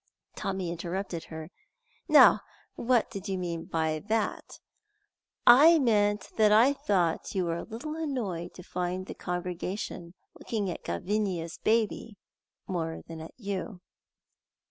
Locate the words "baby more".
11.59-13.03